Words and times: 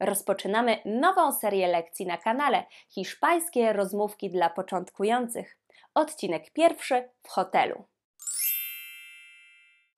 Rozpoczynamy 0.00 0.78
nową 0.84 1.32
serię 1.32 1.68
lekcji 1.68 2.06
na 2.06 2.16
kanale 2.16 2.64
Hiszpańskie 2.88 3.72
rozmówki 3.72 4.30
dla 4.30 4.50
początkujących. 4.50 5.58
Odcinek 5.94 6.50
pierwszy 6.52 7.08
w 7.22 7.28
hotelu. 7.28 7.84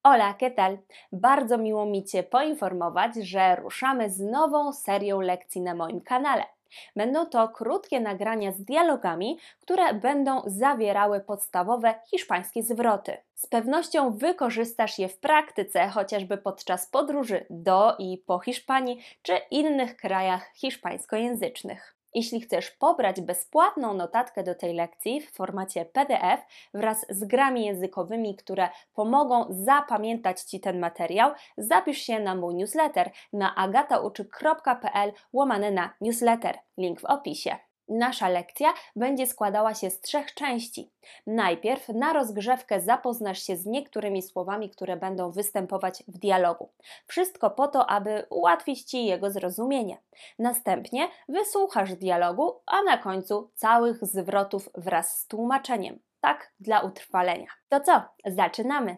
Hola, 0.04 0.34
¿qué 0.34 0.50
tal? 0.50 0.78
Bardzo 1.12 1.58
miło 1.58 1.86
mi 1.86 2.04
Cię 2.04 2.22
poinformować, 2.22 3.14
że 3.16 3.56
ruszamy 3.56 4.10
z 4.10 4.20
nową 4.20 4.72
serią 4.72 5.20
lekcji 5.20 5.60
na 5.60 5.74
moim 5.74 6.00
kanale. 6.00 6.45
Będą 6.96 7.27
to 7.27 7.48
krótkie 7.48 8.00
nagrania 8.00 8.52
z 8.52 8.64
dialogami, 8.64 9.38
które 9.61 9.95
będą 9.95 10.43
zawierały 10.46 11.20
podstawowe 11.20 11.95
hiszpańskie 12.11 12.62
zwroty. 12.62 13.16
Z 13.34 13.46
pewnością 13.46 14.11
wykorzystasz 14.11 14.98
je 14.98 15.09
w 15.09 15.19
praktyce, 15.19 15.88
chociażby 15.88 16.37
podczas 16.38 16.87
podróży 16.87 17.46
do 17.50 17.96
i 17.98 18.19
po 18.27 18.38
Hiszpanii 18.38 19.05
czy 19.23 19.32
innych 19.50 19.96
krajach 19.96 20.50
hiszpańskojęzycznych. 20.55 22.02
Jeśli 22.15 22.41
chcesz 22.41 22.71
pobrać 22.71 23.21
bezpłatną 23.21 23.95
notatkę 23.95 24.43
do 24.43 24.55
tej 24.55 24.75
lekcji 24.75 25.21
w 25.21 25.33
formacie 25.33 25.84
PDF 25.84 26.41
wraz 26.75 27.07
z 27.11 27.25
grami 27.25 27.66
językowymi, 27.66 28.37
które 28.37 28.69
pomogą 28.95 29.47
zapamiętać 29.51 30.41
Ci 30.41 30.61
ten 30.61 30.79
materiał, 30.79 31.30
zapisz 31.57 31.98
się 31.98 32.21
na 32.21 32.35
mój 32.35 32.55
newsletter 32.55 33.11
na 33.33 33.55
agatauczy.pl 33.55 35.12
łamane 35.33 35.71
na 35.71 35.95
newsletter. 36.01 36.59
Link 36.77 37.01
w 37.01 37.05
opisie. 37.05 37.57
Nasza 37.88 38.28
lekcja 38.28 38.74
będzie 38.96 39.27
składała 39.27 39.74
się 39.74 39.90
z 39.90 40.00
trzech 40.00 40.34
części. 40.34 40.90
Najpierw 41.27 41.88
na 41.88 42.12
rozgrzewkę 42.12 42.80
zapoznasz 42.80 43.42
się 43.42 43.56
z 43.56 43.66
niektórymi 43.66 44.23
słowami, 44.23 44.70
które 44.70 44.96
będą 44.96 45.30
występować 45.30 46.04
w 46.09 46.18
dialogu. 46.18 46.70
Wszystko 47.06 47.50
po 47.50 47.68
to, 47.68 47.90
aby 47.90 48.26
ułatwić 48.30 48.82
Ci 48.82 49.06
jego 49.06 49.30
zrozumienie. 49.30 49.98
Następnie 50.38 51.09
wysłuchasz 51.28 51.95
dialogu, 51.95 52.60
a 52.66 52.82
na 52.82 52.98
końcu 52.98 53.50
całych 53.54 54.04
zwrotów 54.07 54.68
wraz 54.74 55.20
z 55.20 55.26
tłumaczeniem. 55.26 55.98
Tak 56.20 56.52
dla 56.60 56.80
utrwalenia. 56.80 57.48
To 57.68 57.80
co? 57.80 58.02
Zaczynamy! 58.26 58.96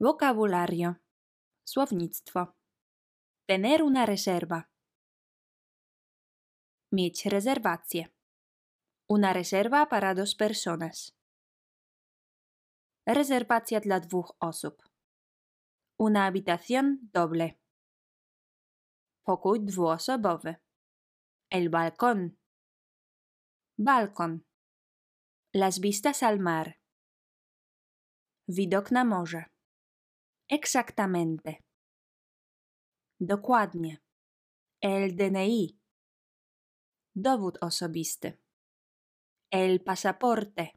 Vocabulario. 0.00 0.94
Słownictwo. 1.64 2.46
Tener 3.46 3.82
una 3.82 4.06
reserva. 4.06 4.71
Mieć 6.92 7.26
rezerwację. 7.26 8.08
Una 9.08 9.32
reserva 9.32 9.86
para 9.86 10.14
dos 10.14 10.34
personas. 10.34 11.12
Rezerwacja 13.06 13.80
dla 13.80 14.00
dwóch 14.00 14.36
osób. 14.40 14.82
Una 15.98 16.26
habitación 16.26 16.98
doble. 17.14 17.54
Pokój 19.24 19.60
dwuosobowy. 19.60 20.54
El 21.50 21.70
balcón. 21.70 22.36
Balkon. 23.78 24.40
Las 25.54 25.80
vistas 25.80 26.22
al 26.22 26.38
mar. 26.38 26.78
Widok 28.48 28.90
na 28.90 29.04
morze. 29.04 29.44
Exactamente. 30.50 31.60
Dokładnie. 33.20 33.96
El 34.82 35.16
DNI. 35.16 35.81
Dowód 37.14 37.58
osobisty. 37.60 38.38
El 39.50 39.82
pasaporte. 39.84 40.72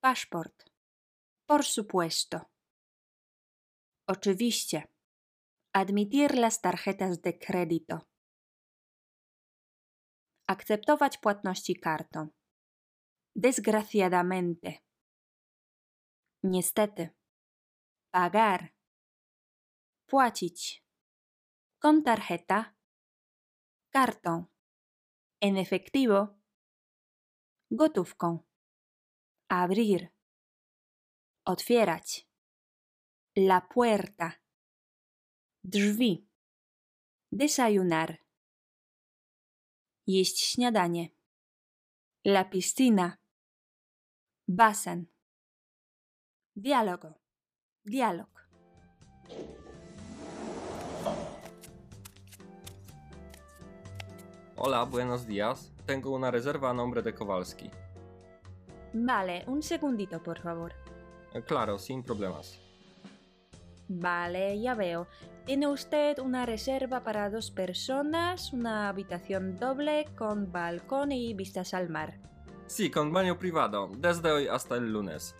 Paszport. 0.00 0.64
Por 1.46 1.64
supuesto. 1.64 2.50
Oczywiście. 4.08 4.88
Admitir 5.74 6.38
las 6.38 6.60
tarjetas 6.60 7.20
de 7.20 7.38
crédito. 7.38 7.98
Akceptować 10.46 11.18
płatności 11.18 11.76
kartą. 11.76 12.28
Desgraciadamente. 13.36 14.78
Niestety. 16.42 17.10
Pagar. 18.10 18.72
Płacić. 20.06 20.84
Con 21.78 22.02
tarjeta. 22.02 22.74
Kartą. 23.90 24.51
En 25.44 25.56
efectivo. 25.56 26.28
Gotówką. 27.70 28.38
Abrir. 29.48 30.08
Otwierać. 31.44 32.28
La 33.36 33.60
puerta. 33.60 34.32
Drzwi. 35.64 36.28
Desayunar. 37.32 38.18
Jeść 40.06 40.38
śniadanie. 40.38 41.08
La 42.24 42.44
piscina. 42.44 43.18
Basen. 44.48 45.06
Dialogo. 46.56 47.14
Dialog. 47.84 48.31
Hola, 54.56 54.84
buenos 54.84 55.26
días. 55.26 55.72
Tengo 55.86 56.10
una 56.14 56.30
reserva 56.30 56.70
a 56.70 56.74
nombre 56.74 57.02
de 57.02 57.14
Kowalski. 57.14 57.70
Vale, 58.92 59.44
un 59.46 59.62
segundito, 59.62 60.22
por 60.22 60.40
favor. 60.40 60.72
Eh, 61.34 61.42
Claro, 61.42 61.78
sin 61.78 62.02
problemas. 62.02 62.58
Vale, 63.88 64.60
ya 64.60 64.74
veo. 64.74 65.06
Tiene 65.44 65.66
usted 65.66 66.18
una 66.18 66.46
reserva 66.46 67.02
para 67.02 67.28
dos 67.30 67.50
personas, 67.50 68.52
una 68.52 68.88
habitación 68.88 69.58
doble 69.58 70.06
con 70.16 70.52
balcón 70.52 71.12
y 71.12 71.34
vistas 71.34 71.74
al 71.74 71.88
mar. 71.88 72.18
Sí, 72.66 72.90
con 72.90 73.12
baño 73.12 73.38
privado, 73.38 73.90
desde 73.98 74.30
hoy 74.30 74.48
hasta 74.48 74.76
el 74.76 74.92
lunes. 74.92 75.34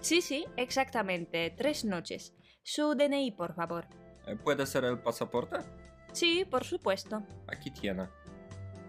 Sí, 0.00 0.20
sí, 0.20 0.46
exactamente. 0.56 1.50
Tres 1.56 1.84
noches. 1.84 2.34
Su 2.62 2.94
DNI, 2.94 3.32
por 3.32 3.54
favor. 3.54 3.86
Eh, 4.26 4.36
¿Puede 4.36 4.66
ser 4.66 4.84
el 4.84 4.98
pasaporte? 4.98 5.58
Sí, 6.14 6.44
por 6.44 6.64
supuesto. 6.64 7.22
Aquí 7.48 7.70
tiene. 7.70 8.08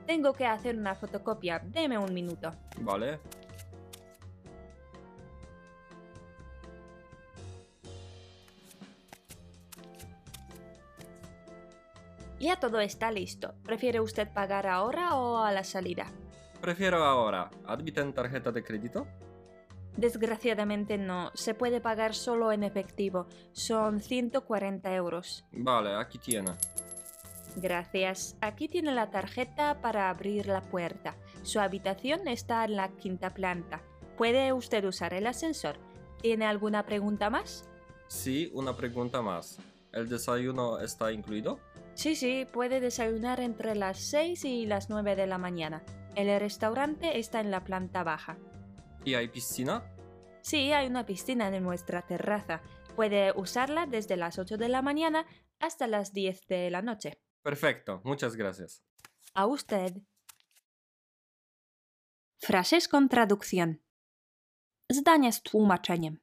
Tengo 0.06 0.31
que 0.34 0.46
hacer 0.46 0.78
una 0.78 0.94
fotocopia. 0.94 1.59
Deme 1.59 1.97
un 1.97 2.13
minuto. 2.13 2.53
Vale. 2.80 3.19
Ya 12.40 12.59
todo 12.59 12.80
está 12.80 13.12
listo. 13.12 13.56
¿Prefiere 13.63 14.00
usted 14.00 14.31
pagar 14.31 14.68
ahora 14.68 15.16
o 15.16 15.40
a 15.40 15.52
la 15.52 15.63
salida? 15.63 16.06
Prefiero 16.62 17.03
ahora. 17.03 17.50
¿Admiten 17.66 18.13
tarjeta 18.13 18.52
de 18.52 18.63
crédito? 18.63 19.07
Desgraciadamente 19.97 21.00
no. 21.00 21.31
Se 21.34 21.56
puede 21.56 21.81
pagar 21.81 22.13
solo 22.13 22.52
en 22.52 22.63
efectivo. 22.63 23.25
Son 23.52 24.00
140 24.00 24.94
euros. 24.94 25.44
Vale, 25.53 25.96
aquí 25.96 26.19
tiene. 26.19 26.52
Gracias. 27.55 28.35
Aquí 28.41 28.67
tiene 28.67 28.93
la 28.93 29.09
tarjeta 29.09 29.81
para 29.81 30.09
abrir 30.09 30.47
la 30.47 30.61
puerta. 30.61 31.16
Su 31.43 31.59
habitación 31.59 32.27
está 32.27 32.66
en 32.66 32.75
la 32.75 32.89
quinta 32.89 33.33
planta. 33.33 33.81
Puede 34.17 34.51
usted 34.53 34.83
usar 34.85 35.13
el 35.13 35.27
ascensor. 35.27 35.77
¿Tiene 36.21 36.45
alguna 36.45 36.85
pregunta 36.85 37.29
más? 37.29 37.69
Sí, 38.07 38.51
una 38.53 38.75
pregunta 38.75 39.21
más. 39.21 39.57
¿El 39.91 40.09
desayuno 40.09 40.79
está 40.79 41.11
incluido? 41.11 41.59
Sí, 41.94 42.15
sí, 42.15 42.45
puede 42.51 42.81
desayunar 42.81 43.39
entre 43.39 43.73
las 43.75 43.99
6 43.99 44.44
y 44.44 44.65
las 44.65 44.89
9 44.89 45.15
de 45.15 45.27
la 45.27 45.38
mañana. 45.38 45.83
El 46.15 46.38
restaurante 46.39 47.19
está 47.19 47.39
en 47.39 47.51
la 47.51 47.63
planta 47.63 48.03
baja. 48.03 48.38
¿Y 49.05 49.13
hay 49.13 49.29
piscina? 49.29 49.83
Sí, 50.41 50.73
hay 50.73 50.88
una 50.88 51.05
piscina 51.05 51.47
en 51.47 51.63
nuestra 51.63 52.01
terraza. 52.01 52.61
Puede 52.95 53.31
usarla 53.31 53.85
desde 53.85 54.17
las 54.17 54.39
8 54.39 54.57
de 54.57 54.69
la 54.69 54.81
mañana 54.81 55.25
hasta 55.59 55.88
las 55.88 56.11
10 56.11 56.47
de 56.47 56.69
la 56.69 56.81
noche. 56.81 57.17
Perfecto, 57.45 58.01
muchas 58.03 58.35
gracias. 58.35 58.83
A 59.36 59.45
usted. 59.45 60.01
Frases 62.39 62.88
con 62.88 63.07
traducción. 63.07 63.83
Zdania 64.92 65.31
z 65.31 65.44
tłumaczeniem. 65.44 66.21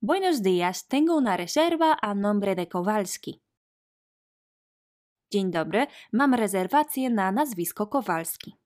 Buenos 0.00 0.42
días, 0.42 0.88
tengo 0.88 1.16
una 1.16 1.36
reserva 1.36 1.96
a 2.02 2.14
nombre 2.14 2.56
de 2.56 2.66
Kowalski. 2.66 3.42
Dzień 5.30 5.50
dobry, 5.50 5.86
mam 6.12 6.34
rezerwację 6.34 7.10
na 7.10 7.32
nazwisko 7.32 7.86
Kowalski. 7.86 8.58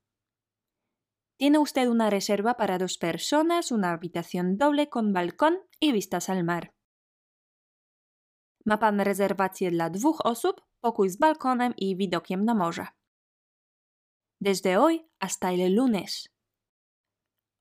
Tiene 1.37 1.59
usted 1.59 1.89
una 1.89 2.09
reserva 2.11 2.55
para 2.55 2.79
dos 2.79 2.97
personas, 2.97 3.73
una 3.73 3.93
habitación 3.93 4.57
doble 4.57 4.89
con 4.89 5.13
balcón 5.13 5.59
y 5.81 5.93
vistas 5.93 6.31
al 6.31 6.45
mar. 6.45 6.78
Ma 8.69 8.79
pan 8.79 9.01
rezerwację 9.01 9.71
dla 9.71 9.91
dwóch 9.91 10.27
osób, 10.27 10.61
pokój 10.81 11.09
z 11.11 11.17
balkonem 11.17 11.77
i 11.77 11.97
widokiem 11.97 12.45
na 12.45 12.55
morze. 12.55 12.87
Desde 14.41 14.77
hoy 14.77 15.09
hasta 15.21 15.51
el 15.51 15.75
lunes. 15.75 16.29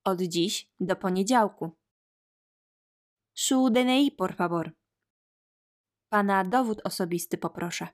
Od 0.04 0.20
dziś 0.20 0.72
do 0.80 0.96
poniedziałku. 0.96 1.76
Su 3.34 3.70
DNI, 3.70 4.10
por 4.10 4.36
favor. 4.36 4.72
Pana 6.12 6.44
dowód 6.44 6.80
osobisty 6.84 7.38
poproszę. 7.38 7.88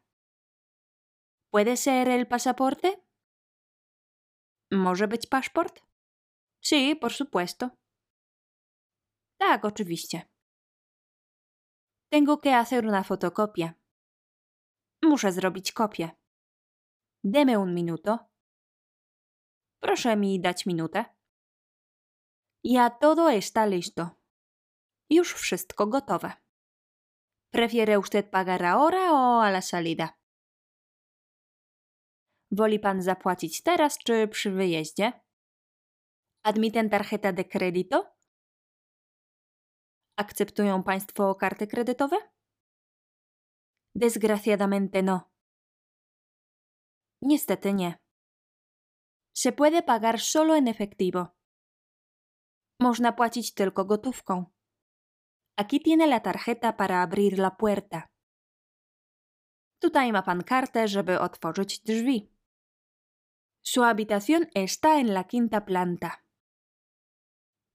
¿Puede 1.52 1.76
ser 1.76 2.08
el 2.08 2.26
pasaporte? 2.26 2.88
Może 4.72 5.08
być 5.08 5.26
paszport? 5.26 5.82
Sí, 6.61 6.96
por 6.96 7.12
supuesto. 7.12 7.70
Tak, 9.38 9.64
oczywiście. 9.64 10.33
Tengo 12.14 12.40
que 12.40 12.52
hacer 12.52 12.87
una 12.87 13.02
fotocopia. 13.02 13.75
Muszę 15.02 15.32
zrobić 15.32 15.72
kopię. 15.72 16.11
Deme 17.25 17.58
un 17.58 17.75
minuto. 17.75 18.19
Proszę 19.81 20.16
mi 20.16 20.40
dać 20.40 20.66
minutę. 20.66 21.05
Ya 22.64 22.90
todo 22.90 23.31
está 23.31 23.66
listo. 23.66 24.11
Już 25.11 25.34
wszystko 25.34 25.87
gotowe. 25.87 26.32
¿Prefiere 27.50 27.99
usted 27.99 28.31
pagar 28.31 28.64
ahora 28.64 29.12
o 29.12 29.43
a 29.43 29.50
la 29.50 29.61
salida? 29.61 30.08
Woli 32.50 32.78
pan 32.78 33.02
zapłacić 33.02 33.62
teraz 33.62 33.99
czy 33.99 34.28
przy 34.28 34.50
wyjeździe? 34.50 35.12
Admiten 36.43 36.90
tarjeta 36.90 37.32
de 37.32 37.44
crédito? 37.44 38.13
¿Akceptują 40.16 40.82
państwo 40.82 41.34
karty 41.34 41.66
kredytowe? 41.66 42.16
Desgraciadamente 43.94 45.02
no. 45.02 45.31
Niestety 47.22 47.75
nie. 47.75 47.94
Se 49.32 49.52
puede 49.52 49.82
pagar 49.82 50.20
solo 50.20 50.56
en 50.56 50.69
efectivo. 50.69 51.26
Można 52.81 53.12
płacić 53.12 53.55
tylko 53.55 53.84
gotówką. 53.84 54.44
Aquí 55.56 55.81
tiene 55.81 56.06
la 56.06 56.20
tarjeta 56.20 56.72
para 56.72 57.02
abrir 57.02 57.38
la 57.38 57.50
puerta. 57.50 58.08
Tutaj 59.78 60.12
ma 60.12 60.22
pan 60.22 60.43
kartę, 60.43 60.88
żeby 60.88 61.20
otworzyć 61.20 61.81
drzwi. 61.81 62.31
Su 63.62 63.82
habitación 63.82 64.46
está 64.55 64.99
en 64.99 65.14
la 65.14 65.25
quinta 65.25 65.61
planta. 65.61 66.24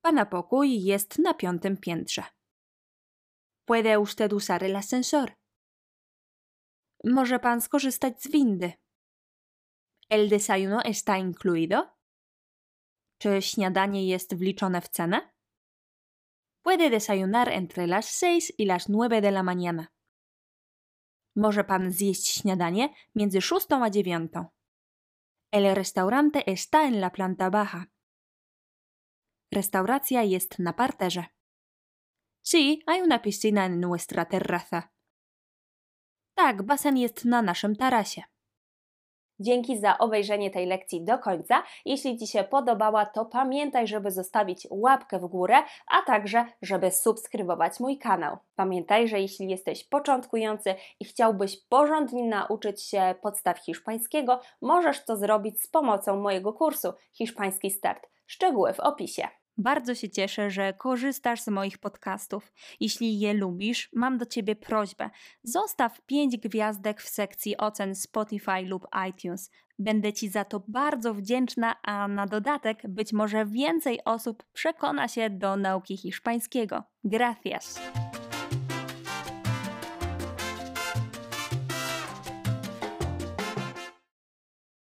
Pana 0.01 0.25
pokój 0.25 0.83
jest 0.83 1.19
na 1.19 1.33
piątym 1.33 1.77
piętrze. 1.77 2.23
¿Puede 3.65 3.99
usted 3.99 4.33
usar 4.33 4.63
el 4.63 4.75
ascensor? 4.75 5.31
Może 7.03 7.39
pan 7.39 7.61
skorzystać 7.61 8.21
z 8.21 8.31
windy. 8.31 8.73
¿El 10.09 10.29
desayuno 10.29 10.81
está 10.81 11.17
incluido? 11.17 11.89
Czy 13.17 13.41
śniadanie 13.41 14.07
jest 14.07 14.35
wliczone 14.35 14.81
w 14.81 14.89
cenę? 14.89 15.29
Puede 16.63 16.89
desayunar 16.89 17.49
entre 17.49 17.87
las 17.87 18.09
seis 18.09 18.51
y 18.59 18.65
las 18.65 18.89
nueve 18.89 19.21
de 19.21 19.29
la 19.29 19.43
mañana. 19.43 19.87
Może 21.35 21.63
pan 21.63 21.91
zjeść 21.91 22.27
śniadanie 22.27 22.89
między 23.15 23.41
szóstą 23.41 23.83
a 23.83 23.89
dziewiątą. 23.89 24.45
El 25.51 25.75
restaurante 25.75 26.39
está 26.45 26.81
en 26.87 26.99
la 26.99 27.09
planta 27.09 27.49
baja. 27.49 27.85
Restauracja 29.51 30.23
jest 30.23 30.59
na 30.59 30.73
parterze. 30.73 31.23
Sí, 32.41 32.83
hay 32.85 33.01
una 33.01 33.19
piscina 33.19 33.65
en 33.65 33.79
nuestra 33.79 34.25
terraza. 34.25 34.89
Tak, 36.35 36.63
basen 36.63 36.97
jest 36.97 37.25
na 37.25 37.41
naszym 37.41 37.75
tarasie. 37.75 38.23
Dzięki 39.39 39.79
za 39.79 39.97
obejrzenie 39.97 40.51
tej 40.51 40.65
lekcji 40.65 41.05
do 41.05 41.17
końca. 41.17 41.63
Jeśli 41.85 42.17
Ci 42.17 42.27
się 42.27 42.43
podobała, 42.43 43.05
to 43.05 43.25
pamiętaj, 43.25 43.87
żeby 43.87 44.11
zostawić 44.11 44.67
łapkę 44.71 45.19
w 45.19 45.25
górę, 45.25 45.55
a 45.87 46.01
także, 46.01 46.45
żeby 46.61 46.91
subskrybować 46.91 47.79
mój 47.79 47.97
kanał. 47.97 48.37
Pamiętaj, 48.55 49.07
że 49.07 49.21
jeśli 49.21 49.49
jesteś 49.49 49.83
początkujący 49.83 50.75
i 50.99 51.05
chciałbyś 51.05 51.57
porządnie 51.57 52.23
nauczyć 52.23 52.83
się 52.83 53.15
podstaw 53.21 53.59
hiszpańskiego, 53.59 54.39
możesz 54.61 55.05
to 55.05 55.17
zrobić 55.17 55.61
z 55.61 55.67
pomocą 55.67 56.15
mojego 56.21 56.53
kursu 56.53 56.93
Hiszpański 57.13 57.71
Start. 57.71 58.07
Szczegóły 58.27 58.73
w 58.73 58.79
opisie. 58.79 59.38
Bardzo 59.59 59.95
się 59.95 60.09
cieszę, 60.09 60.51
że 60.51 60.73
korzystasz 60.73 61.41
z 61.41 61.47
moich 61.47 61.77
podcastów. 61.77 62.53
Jeśli 62.79 63.19
je 63.19 63.33
lubisz, 63.33 63.89
mam 63.93 64.17
do 64.17 64.25
Ciebie 64.25 64.55
prośbę. 64.55 65.09
Zostaw 65.43 66.01
5 66.01 66.37
gwiazdek 66.37 67.01
w 67.01 67.09
sekcji 67.09 67.57
ocen 67.57 67.95
Spotify 67.95 68.61
lub 68.61 68.87
iTunes. 69.09 69.51
Będę 69.79 70.13
Ci 70.13 70.29
za 70.29 70.45
to 70.45 70.63
bardzo 70.67 71.13
wdzięczna, 71.13 71.75
a 71.83 72.07
na 72.07 72.25
dodatek 72.25 72.81
być 72.87 73.13
może 73.13 73.45
więcej 73.45 73.99
osób 74.05 74.43
przekona 74.53 75.07
się 75.07 75.29
do 75.29 75.57
nauki 75.57 75.97
hiszpańskiego. 75.97 76.83
Gracias! 77.03 77.79